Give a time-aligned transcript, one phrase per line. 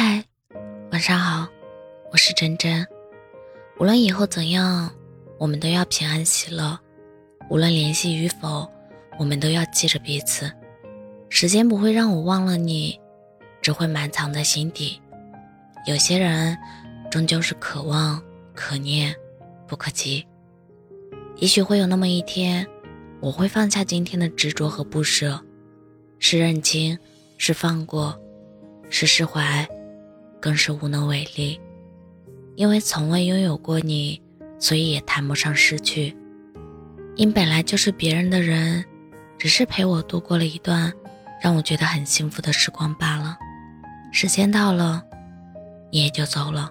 [0.00, 0.22] 嗨，
[0.92, 1.48] 晚上好，
[2.12, 2.86] 我是真真。
[3.80, 4.88] 无论以后怎样，
[5.38, 6.78] 我们都要平安喜乐。
[7.50, 8.70] 无论联系与否，
[9.18, 10.48] 我们都要记着彼此。
[11.28, 12.96] 时间不会让我忘了你，
[13.60, 15.02] 只会埋藏在心底。
[15.84, 16.56] 有些人，
[17.10, 18.22] 终究是可望
[18.54, 19.12] 可念，
[19.66, 20.24] 不可及。
[21.38, 22.64] 也许会有那么一天，
[23.18, 25.44] 我会放下今天的执着和不舍，
[26.20, 26.96] 是认清，
[27.36, 28.16] 是放过，
[28.90, 29.68] 是释怀。
[30.40, 31.60] 更是无能为力，
[32.56, 34.20] 因为从未拥有过你，
[34.58, 36.16] 所以也谈不上失去。
[37.16, 38.84] 因本来就是别人的人，
[39.36, 40.92] 只是陪我度过了一段
[41.42, 43.36] 让我觉得很幸福的时光罢了。
[44.12, 45.02] 时间到了，
[45.90, 46.70] 你也就走了，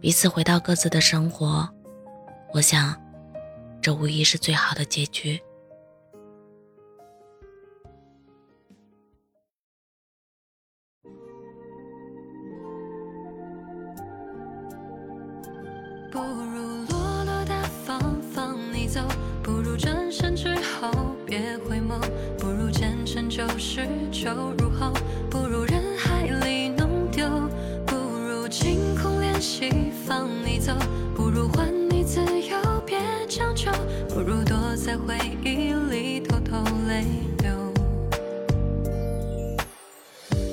[0.00, 1.68] 彼此回到各自的生活。
[2.52, 3.00] 我想，
[3.80, 5.40] 这无疑是最好的结局。
[16.12, 17.98] 不如落落大方
[18.34, 19.00] 放你走，
[19.42, 20.90] 不如转身之后
[21.24, 21.98] 别回眸，
[22.38, 24.92] 不如前尘旧事就入喉，
[25.30, 27.26] 不如人海里弄丢，
[27.86, 29.70] 不如清空联系
[30.06, 30.74] 放你走，
[31.16, 33.72] 不如还你自由别强求，
[34.10, 37.06] 不如躲在回忆里偷偷泪
[37.38, 37.72] 流。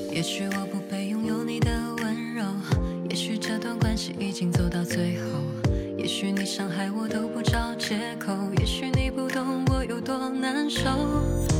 [0.09, 0.78] 也许我不
[3.49, 5.23] 这段关系已经走到最后。
[5.97, 10.87] 也许你伤害我都不找借口，也许你不懂我有多难受，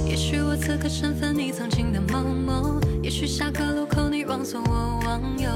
[0.06, 5.50] 也许我此刻身份你曾经的某某，也许下个路口你望左我望右，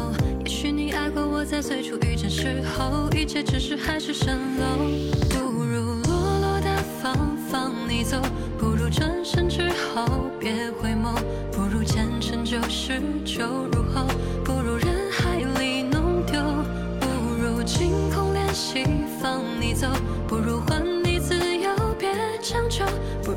[0.43, 4.89] 也许你爱过我在最初遇见时候，一切只是海市蜃楼，
[5.29, 8.19] 不如落落大方放你走，
[8.57, 11.13] 不如转身之后别回眸，
[11.51, 14.07] 不如前尘旧事就如后，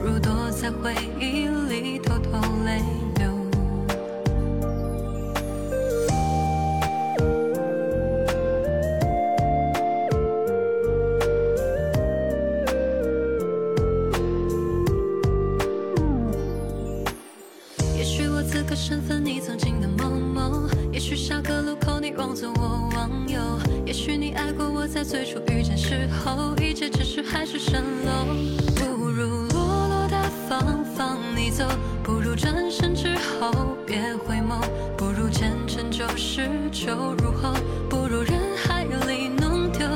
[0.06, 2.80] 如躲在回忆里偷偷泪
[3.16, 3.26] 流。
[17.96, 23.40] 也许我此刻身份你曾经的某某，也许下个路口你望左我望右。
[23.84, 28.05] 也许你爱过我，在最初遇见时候，一切只是海市蜃楼。
[31.56, 31.64] 走，
[32.02, 33.50] 不如转身之后
[33.86, 34.60] 别回眸，
[34.94, 37.54] 不如前尘旧事就如后，
[37.88, 39.88] 不如人海里弄丢，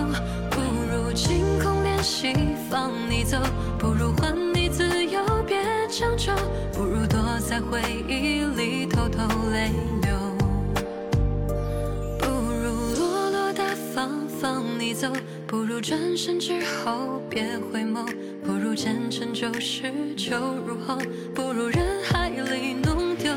[0.51, 0.59] 不
[0.91, 2.33] 如清空联系
[2.71, 3.37] 放你走，
[3.79, 5.59] 不如还你自由别
[5.91, 6.33] 强求，
[6.73, 8.70] 不如躲在回忆里
[15.47, 18.07] 不如转身之后别回眸，
[18.45, 20.99] 不如前尘旧事就入喉，
[21.35, 23.35] 不如人海里弄丢，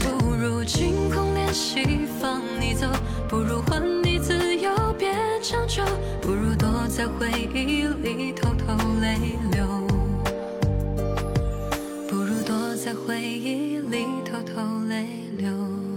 [0.00, 1.84] 不如清空联系。
[2.20, 2.86] 放你走，
[3.28, 4.70] 不如还你自由。
[4.98, 5.84] 别强求，
[6.20, 9.16] 不如躲在回忆里偷偷泪
[9.52, 9.86] 流。
[12.08, 15.87] 不如躲在回忆里偷偷泪流。